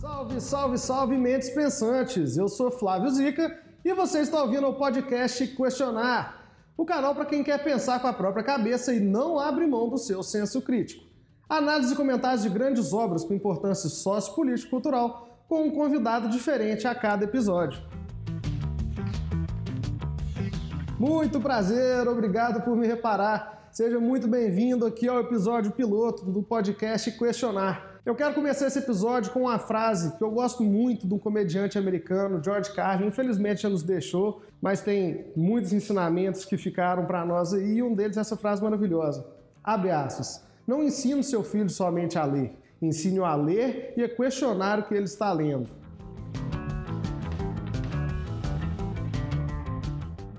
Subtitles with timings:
[0.00, 2.36] Salve, salve, salve, mentes pensantes!
[2.36, 7.42] Eu sou Flávio Zica e você está ouvindo o podcast Questionar, o canal para quem
[7.42, 11.04] quer pensar com a própria cabeça e não abre mão do seu senso crítico.
[11.48, 17.24] Análise e comentários de grandes obras com importância sociopolítico-cultural, com um convidado diferente a cada
[17.24, 17.82] episódio.
[20.96, 23.68] Muito prazer, obrigado por me reparar.
[23.72, 27.97] Seja muito bem-vindo aqui ao episódio piloto do podcast Questionar.
[28.06, 32.42] Eu quero começar esse episódio com uma frase que eu gosto muito do comediante americano
[32.42, 33.08] George Carlin.
[33.08, 38.16] Infelizmente já nos deixou, mas tem muitos ensinamentos que ficaram para nós e um deles
[38.16, 39.26] é essa frase maravilhosa.
[39.62, 40.44] Abre aspas.
[40.66, 44.94] Não ensine seu filho somente a ler, ensine-o a ler e a questionar o que
[44.94, 45.68] ele está lendo.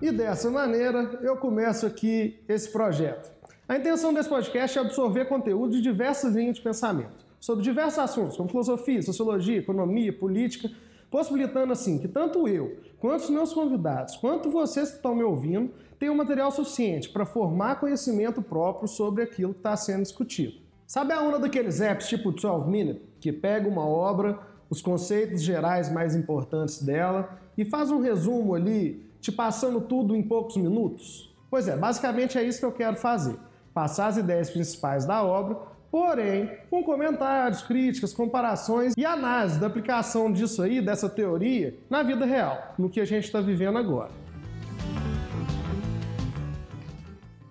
[0.01, 3.29] E dessa maneira eu começo aqui esse projeto.
[3.67, 8.37] A intenção desse podcast é absorver conteúdo de diversas linhas de pensamento sobre diversos assuntos,
[8.37, 10.69] como filosofia, sociologia, economia, política,
[11.09, 15.71] possibilitando assim que tanto eu, quanto os meus convidados, quanto vocês que estão me ouvindo,
[15.97, 20.53] tenham material suficiente para formar conhecimento próprio sobre aquilo que está sendo discutido.
[20.87, 25.91] Sabe a onda daqueles apps tipo 12 Minute, que pega uma obra, os conceitos gerais
[25.91, 31.35] mais importantes dela e faz um resumo ali, te passando tudo em poucos minutos?
[31.49, 33.35] Pois é, basicamente é isso que eu quero fazer.
[33.73, 35.57] Passar as ideias principais da obra
[35.91, 42.25] Porém, com comentários, críticas, comparações e análise da aplicação disso aí, dessa teoria, na vida
[42.25, 44.11] real, no que a gente está vivendo agora.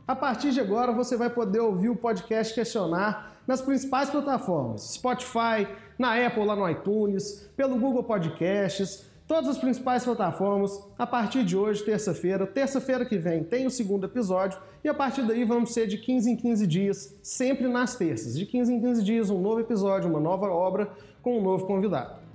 [0.07, 5.67] A partir de agora, você vai poder ouvir o podcast Questionar nas principais plataformas: Spotify,
[5.99, 10.83] na Apple, lá no iTunes, pelo Google Podcasts, todas as principais plataformas.
[10.99, 15.23] A partir de hoje, terça-feira, terça-feira que vem, tem o segundo episódio e a partir
[15.23, 18.37] daí vamos ser de 15 em 15 dias, sempre nas terças.
[18.37, 20.91] De 15 em 15 dias, um novo episódio, uma nova obra
[21.23, 22.27] com um novo convidado.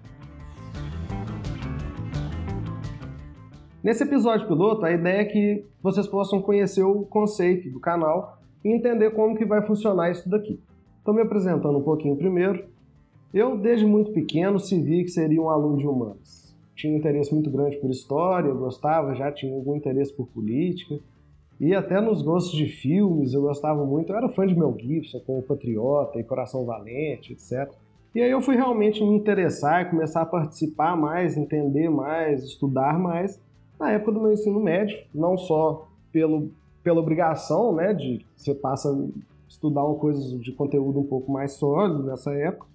[3.84, 8.70] Nesse episódio piloto, a ideia é que vocês possam conhecer o conceito do canal e
[8.70, 10.62] entender como que vai funcionar isso daqui.
[11.00, 12.66] Estou me apresentando um pouquinho primeiro.
[13.34, 16.43] Eu, desde muito pequeno, se vi que seria um aluno de humanas
[16.76, 21.00] tinha interesse muito grande por história, eu gostava, já tinha algum interesse por política.
[21.60, 24.12] E até nos gostos de filmes, eu gostava muito.
[24.12, 27.72] Eu era fã de Mel Gibson, como Patriota e Coração Valente, etc.
[28.14, 33.00] E aí eu fui realmente me interessar e começar a participar mais, entender mais, estudar
[33.00, 33.40] mais
[33.80, 36.52] na época do meu ensino médio, não só pelo,
[36.84, 41.54] pela obrigação, né, de você passa a estudar uma coisa de conteúdo um pouco mais
[41.54, 42.68] sólido nessa época,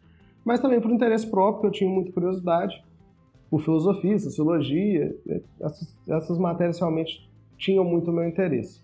[0.44, 2.82] mas também por interesse próprio, eu tinha muita curiosidade
[3.50, 5.16] por filosofia, sociologia,
[5.60, 8.82] essas, essas matérias realmente tinham muito o meu interesse.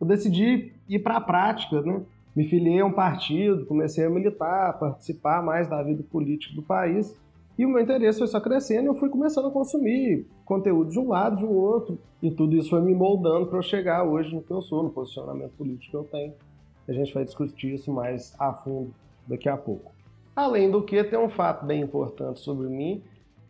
[0.00, 2.02] Eu decidi ir para a prática, né?
[2.34, 7.16] me filiei a um partido, comecei a militar, participar mais da vida política do país,
[7.56, 11.08] e o meu interesse foi só crescendo eu fui começando a consumir conteúdo de um
[11.08, 14.42] lado, de um outro, e tudo isso foi me moldando para eu chegar hoje no
[14.42, 16.32] que eu sou, no posicionamento político que eu tenho.
[16.88, 18.92] A gente vai discutir isso mais a fundo
[19.26, 19.92] daqui a pouco.
[20.34, 23.02] Além do que, tem um fato bem importante sobre mim,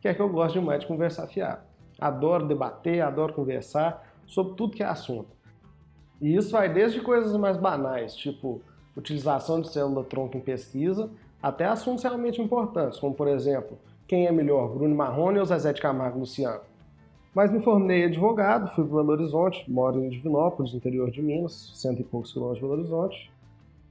[0.04, 1.62] que é que eu gosto demais de conversar fiado.
[1.98, 5.30] Adoro debater, adoro conversar sobre tudo que é assunto.
[6.20, 8.60] E isso vai desde coisas mais banais, tipo
[8.94, 11.10] utilização de célula-tronco em pesquisa,
[11.42, 15.80] até assuntos realmente importantes, como por exemplo, quem é melhor, Bruno Marrone ou Zezé de
[15.80, 16.60] Camargo Luciano?
[17.34, 22.02] Mas me formei advogado, fui para Belo Horizonte, moro em Divinópolis, interior de Minas, cento
[22.02, 23.32] e poucos quilômetros de Belo Horizonte.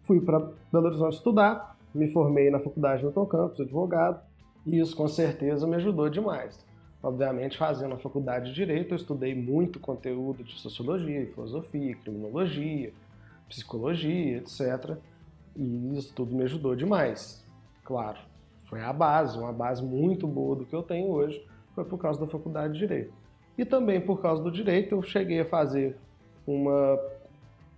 [0.03, 4.22] Fui para Belo Horizonte estudar, me formei na faculdade de Milton Campos, advogado,
[4.66, 6.66] e isso com certeza me ajudou demais.
[7.01, 12.94] Obviamente, fazendo a faculdade de Direito, eu estudei muito conteúdo de sociologia, filosofia, criminologia,
[13.50, 14.97] psicologia, etc.
[15.56, 17.44] E isso tudo me ajudou demais.
[17.84, 18.19] Claro,
[18.69, 21.45] foi a base, uma base muito boa do que eu tenho hoje,
[21.75, 23.13] foi por causa da faculdade de Direito.
[23.57, 25.97] E também por causa do Direito, eu cheguei a fazer
[26.47, 26.97] uma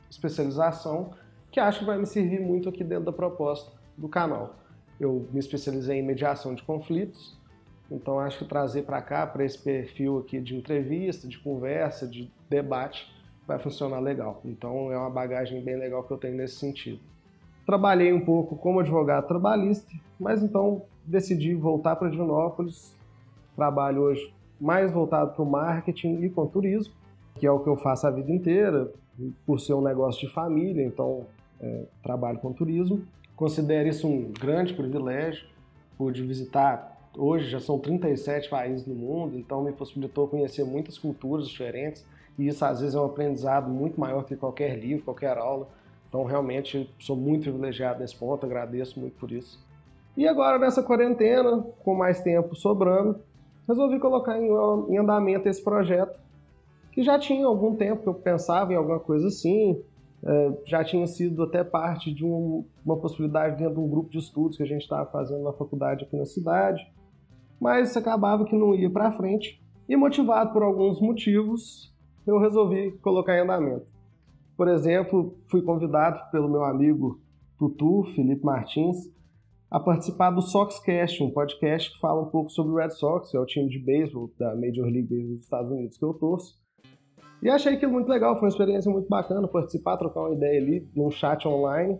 [0.10, 1.14] especialização
[1.52, 4.56] que acho que vai me servir muito aqui dentro da proposta do canal
[5.00, 7.38] eu me especializei em mediação de conflitos,
[7.90, 12.32] então acho que trazer para cá, para esse perfil aqui de entrevista, de conversa, de
[12.50, 13.14] debate,
[13.48, 14.42] vai funcionar legal.
[14.44, 17.00] Então é uma bagagem bem legal que eu tenho nesse sentido.
[17.66, 22.96] Trabalhei um pouco como advogado trabalhista, mas então decidi voltar para Divinópolis.
[23.56, 26.94] Trabalho hoje mais voltado para o marketing e com turismo,
[27.36, 28.92] que é o que eu faço a vida inteira,
[29.46, 31.26] por ser um negócio de família, então
[31.60, 33.04] é, trabalho com turismo.
[33.36, 35.46] Considero isso um grande privilégio,
[35.98, 41.48] pude visitar, hoje já são 37 países no mundo, então me possibilitou conhecer muitas culturas
[41.48, 42.06] diferentes,
[42.40, 45.68] e isso às vezes é um aprendizado muito maior que qualquer livro, qualquer aula.
[46.08, 49.64] Então realmente sou muito privilegiado nesse ponto, agradeço muito por isso.
[50.16, 53.20] E agora, nessa quarentena, com mais tempo sobrando,
[53.68, 56.18] resolvi colocar em, andamento esse projeto,
[56.92, 59.82] que já tinha algum tempo que eu pensava em alguma coisa assim,
[60.66, 64.58] já tinha sido até parte de um, uma possibilidade dentro de um grupo de estudos
[64.58, 66.82] que a gente estava fazendo na faculdade aqui na cidade,
[67.60, 69.62] mas acabava que não ia para frente.
[69.88, 71.94] E motivado por alguns motivos,
[72.26, 73.86] eu resolvi colocar em andamento.
[74.58, 77.20] Por exemplo, fui convidado pelo meu amigo
[77.58, 79.14] Tutu, Felipe Martins,
[79.70, 83.40] a participar do Soxcast, um podcast que fala um pouco sobre o Red Sox, é
[83.40, 86.56] o time de beisebol da Major League dos Estados Unidos que eu torço.
[87.46, 90.90] E achei aquilo muito legal, foi uma experiência muito bacana participar, trocar uma ideia ali
[90.96, 92.00] num chat online.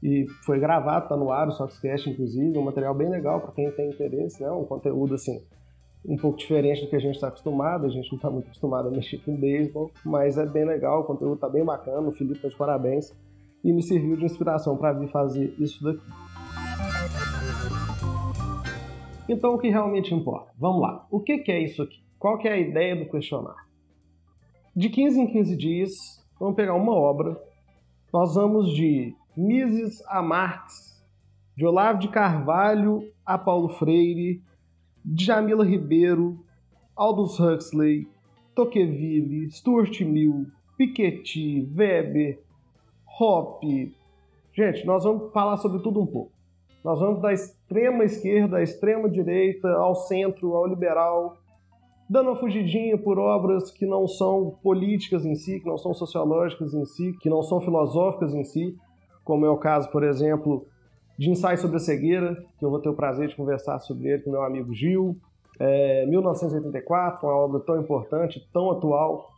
[0.00, 3.68] E foi gravado, tá no ar o Soxcast, inclusive, um material bem legal para quem
[3.72, 4.48] tem interesse, né?
[4.52, 5.42] Um conteúdo assim
[6.06, 8.86] um pouco diferente do que a gente está acostumado, a gente não está muito acostumado
[8.86, 12.36] a mexer com beisebol, mas é bem legal, o conteúdo está bem bacana, o Felipe
[12.36, 13.12] está de parabéns
[13.64, 16.06] e me serviu de inspiração para vir fazer isso daqui.
[19.28, 20.52] Então, o que realmente importa?
[20.56, 21.04] Vamos lá.
[21.10, 21.98] O que é isso aqui?
[22.16, 23.67] Qual que é a ideia do questionário?
[24.78, 27.36] De 15 em 15 dias, vamos pegar uma obra.
[28.12, 31.04] Nós vamos de Mises a Marx,
[31.56, 34.40] de Olavo de Carvalho a Paulo Freire,
[35.04, 36.38] de Jamila Ribeiro,
[36.94, 38.06] Aldous Huxley,
[38.54, 40.46] Tocqueville, Stuart Mill,
[40.76, 42.38] Piketty, Weber,
[43.18, 43.92] Hoppe.
[44.52, 46.30] Gente, nós vamos falar sobre tudo um pouco.
[46.84, 51.36] Nós vamos da extrema esquerda à extrema direita, ao centro, ao liberal,
[52.08, 56.72] dando uma fugidinha por obras que não são políticas em si, que não são sociológicas
[56.72, 58.76] em si, que não são filosóficas em si,
[59.24, 60.66] como é o caso, por exemplo,
[61.18, 64.22] de Ensaio sobre a Cegueira, que eu vou ter o prazer de conversar sobre ele
[64.22, 65.16] com meu amigo Gil.
[65.60, 69.28] É, 1984, uma obra tão importante, tão atual,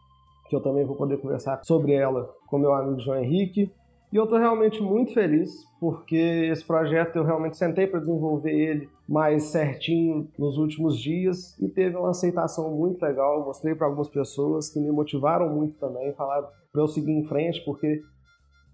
[0.49, 3.73] que eu também vou poder conversar sobre ela com meu amigo João Henrique.
[4.13, 6.17] E eu estou realmente muito feliz porque
[6.51, 11.97] esse projeto eu realmente sentei para desenvolver ele mais certinho nos últimos dias e teve
[11.97, 13.45] uma aceitação muito legal.
[13.45, 17.65] Mostrei para algumas pessoas que me motivaram muito também, falaram para eu seguir em frente
[17.65, 18.03] porque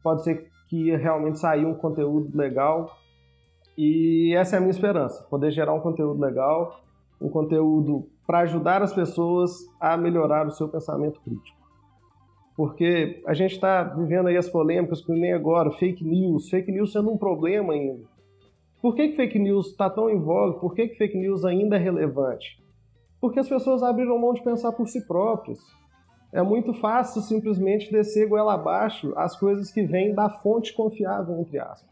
[0.03, 2.91] pode ser que realmente sair um conteúdo legal.
[3.77, 6.81] E essa é a minha esperança, poder gerar um conteúdo legal,
[7.21, 11.56] um conteúdo para ajudar as pessoas a melhorar o seu pensamento crítico
[12.57, 16.93] porque a gente está vivendo aí as polêmicas, que nem agora, fake news, fake news
[16.93, 18.05] sendo um problema ainda.
[18.81, 20.59] Por que, que fake news está tão em voga?
[20.59, 22.63] Por que, que fake news ainda é relevante?
[23.21, 25.59] Porque as pessoas abriram mão de pensar por si próprias.
[26.33, 31.59] É muito fácil simplesmente descer goela abaixo as coisas que vêm da fonte confiável, entre
[31.59, 31.89] aspas.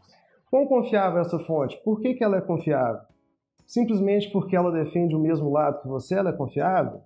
[0.49, 1.79] Quão confiável é essa fonte?
[1.83, 3.01] Por que, que ela é confiável?
[3.67, 7.01] Simplesmente porque ela defende o mesmo lado que você, ela é confiável?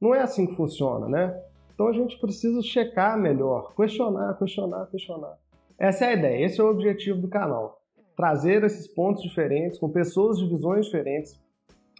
[0.00, 1.42] Não é assim que funciona, né?
[1.76, 5.38] Então a gente precisa checar melhor, questionar, questionar, questionar.
[5.78, 7.82] Essa é a ideia, esse é o objetivo do canal.
[8.16, 11.38] Trazer esses pontos diferentes, com pessoas de visões diferentes.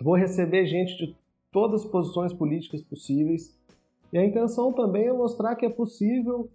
[0.02, 1.14] Vou receber gente de
[1.52, 3.54] todas as posições políticas possíveis.
[4.10, 6.50] E a intenção também é mostrar que é possível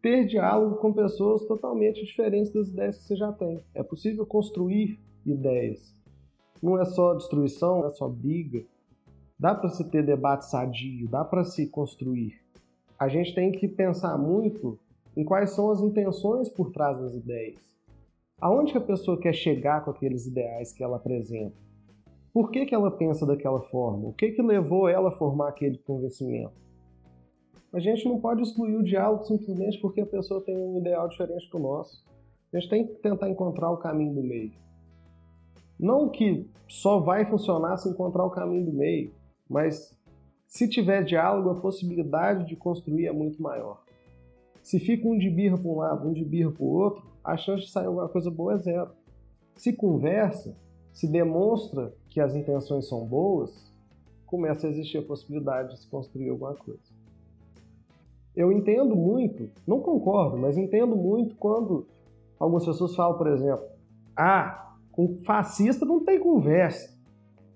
[0.00, 3.60] ter diálogo com pessoas totalmente diferentes das ideias que você já tem.
[3.74, 5.92] É possível construir ideias.
[6.62, 8.64] Não é só destruição, não é só briga.
[9.36, 12.40] Dá para se ter debate sadio, dá para se construir
[13.02, 14.78] a gente tem que pensar muito
[15.16, 17.60] em quais são as intenções por trás das ideias.
[18.40, 21.56] Aonde que a pessoa quer chegar com aqueles ideais que ela apresenta?
[22.32, 24.08] Por que, que ela pensa daquela forma?
[24.08, 26.52] O que, que levou ela a formar aquele convencimento?
[27.72, 31.50] A gente não pode excluir o diálogo simplesmente porque a pessoa tem um ideal diferente
[31.50, 32.04] do nosso.
[32.52, 34.52] A gente tem que tentar encontrar o caminho do meio.
[35.76, 39.12] Não que só vai funcionar se encontrar o caminho do meio,
[39.50, 39.90] mas
[40.52, 43.82] se tiver diálogo, a possibilidade de construir é muito maior.
[44.62, 47.38] Se fica um de birra para um lado, um de birra para o outro, a
[47.38, 48.90] chance de sair alguma coisa boa é zero.
[49.56, 50.54] Se conversa,
[50.92, 53.72] se demonstra que as intenções são boas,
[54.26, 56.82] começa a existir a possibilidade de se construir alguma coisa.
[58.36, 61.86] Eu entendo muito, não concordo, mas entendo muito quando
[62.38, 63.64] algumas pessoas falam, por exemplo,
[64.14, 66.94] ah, com fascista não tem conversa.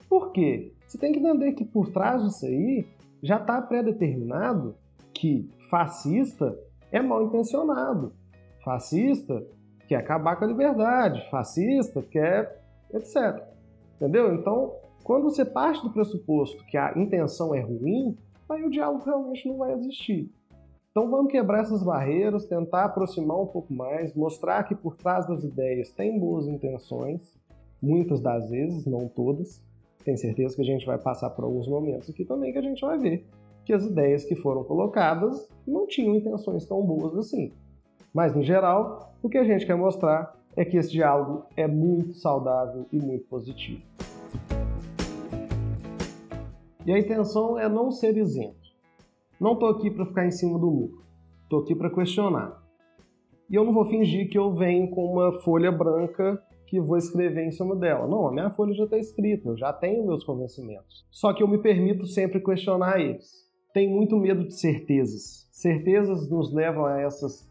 [0.08, 0.72] Por quê?
[0.86, 2.86] Você tem que entender que por trás disso aí
[3.22, 4.74] já está pré-determinado
[5.12, 6.56] que fascista
[6.92, 8.12] é mal intencionado.
[8.64, 9.44] Fascista
[9.88, 12.62] quer acabar com a liberdade, fascista quer
[12.92, 13.42] etc.
[13.96, 14.34] Entendeu?
[14.34, 18.16] Então, quando você parte do pressuposto que a intenção é ruim,
[18.48, 20.30] aí o diálogo realmente não vai existir.
[20.90, 25.44] Então vamos quebrar essas barreiras, tentar aproximar um pouco mais, mostrar que por trás das
[25.44, 27.20] ideias tem boas intenções,
[27.82, 29.62] muitas das vezes, não todas,
[30.06, 32.80] tenho certeza que a gente vai passar por alguns momentos aqui também que a gente
[32.80, 33.26] vai ver
[33.64, 37.52] que as ideias que foram colocadas não tinham intenções tão boas assim.
[38.14, 42.14] Mas, no geral, o que a gente quer mostrar é que esse diálogo é muito
[42.14, 43.82] saudável e muito positivo.
[46.86, 48.54] E a intenção é não ser isento.
[49.40, 51.02] Não estou aqui para ficar em cima do muro.
[51.42, 52.62] Estou aqui para questionar.
[53.50, 57.44] E eu não vou fingir que eu venho com uma folha branca que vou escrever
[57.44, 58.06] em cima dela.
[58.06, 61.06] Não, a minha folha já está escrita, eu já tenho meus convencimentos.
[61.10, 63.30] Só que eu me permito sempre questionar eles.
[63.72, 65.48] Tenho muito medo de certezas.
[65.52, 67.48] Certezas nos levam a essas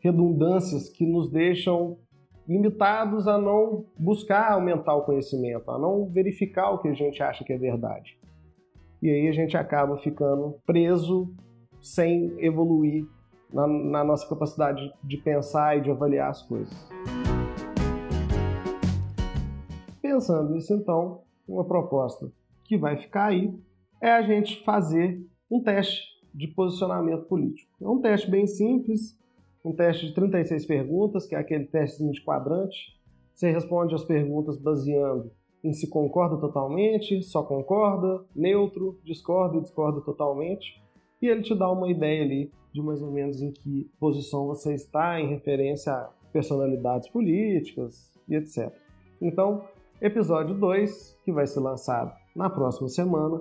[0.00, 1.98] redundâncias que nos deixam
[2.46, 7.44] limitados a não buscar aumentar o conhecimento, a não verificar o que a gente acha
[7.44, 8.18] que é verdade.
[9.00, 11.32] E aí a gente acaba ficando preso
[11.80, 13.06] sem evoluir
[13.52, 16.74] na, na nossa capacidade de pensar e de avaliar as coisas.
[20.14, 22.30] Pensando nisso, então, uma proposta
[22.62, 23.52] que vai ficar aí
[24.00, 27.68] é a gente fazer um teste de posicionamento político.
[27.82, 29.18] É um teste bem simples,
[29.64, 32.96] um teste de 36 perguntas, que é aquele teste de quadrante.
[33.34, 35.32] Você responde as perguntas baseando
[35.64, 40.80] em se concorda totalmente, só concorda, neutro, discorda e discorda totalmente.
[41.20, 44.74] E ele te dá uma ideia ali de mais ou menos em que posição você
[44.74, 48.72] está em referência a personalidades políticas e etc.
[49.20, 49.64] Então,
[50.00, 53.40] episódio 2, que vai ser lançado na próxima semana,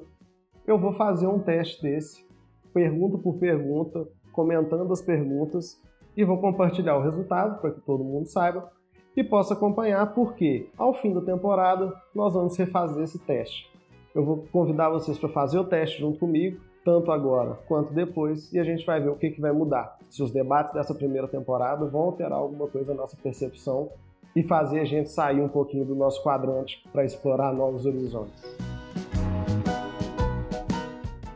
[0.66, 2.26] eu vou fazer um teste desse,
[2.74, 5.82] pergunta por pergunta, comentando as perguntas
[6.16, 8.72] e vou compartilhar o resultado para que todo mundo saiba
[9.16, 13.70] e possa acompanhar, porque ao fim da temporada nós vamos refazer esse teste.
[14.14, 18.60] Eu vou convidar vocês para fazer o teste junto comigo, tanto agora quanto depois, e
[18.60, 19.98] a gente vai ver o que, que vai mudar.
[20.10, 23.90] Se os debates dessa primeira temporada vão alterar alguma coisa na nossa percepção
[24.36, 28.44] e fazer a gente sair um pouquinho do nosso quadrante para explorar novos horizontes.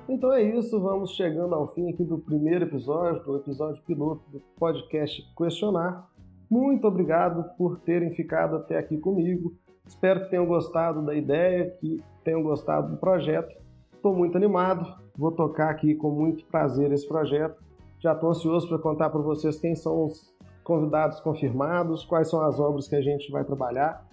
[0.09, 4.41] Então é isso, vamos chegando ao fim aqui do primeiro episódio, do episódio piloto do
[4.57, 6.07] podcast Questionar.
[6.49, 9.53] Muito obrigado por terem ficado até aqui comigo.
[9.85, 13.53] Espero que tenham gostado da ideia, que tenham gostado do projeto.
[13.93, 17.61] Estou muito animado, vou tocar aqui com muito prazer esse projeto.
[17.99, 20.35] Já estou ansioso para contar para vocês quem são os
[20.67, 24.05] convidados confirmados, quais são as obras que a gente vai trabalhar.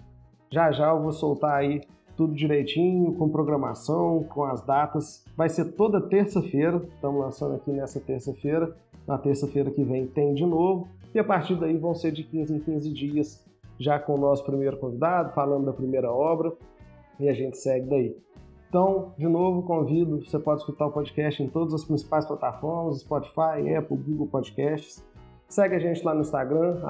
[0.49, 1.81] Já já eu vou soltar aí
[2.15, 5.25] tudo direitinho, com programação, com as datas.
[5.35, 8.73] Vai ser toda terça-feira, estamos lançando aqui nessa terça-feira.
[9.05, 10.87] Na terça-feira que vem tem de novo.
[11.13, 13.45] E a partir daí vão ser de 15 em 15 dias,
[13.77, 16.53] já com o nosso primeiro convidado, falando da primeira obra.
[17.19, 18.17] E a gente segue daí.
[18.69, 23.75] Então, de novo, convido, você pode escutar o podcast em todas as principais plataformas, Spotify,
[23.77, 25.03] Apple, Google Podcasts.
[25.55, 26.81] Segue a gente lá no Instagram,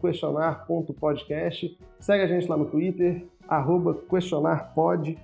[0.00, 1.78] questionar.podcast.
[2.00, 3.28] Segue a gente lá no Twitter,
[4.08, 5.18] questionarpod.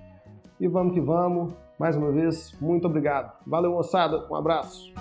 [0.59, 1.51] E vamos que vamos.
[1.79, 3.33] Mais uma vez, muito obrigado.
[3.47, 4.27] Valeu, moçada.
[4.29, 4.93] Um abraço.